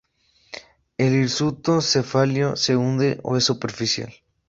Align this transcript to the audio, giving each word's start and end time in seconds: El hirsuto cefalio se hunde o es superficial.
El 0.97 1.13
hirsuto 1.13 1.79
cefalio 1.79 2.55
se 2.55 2.75
hunde 2.75 3.19
o 3.21 3.37
es 3.37 3.43
superficial. 3.43 4.11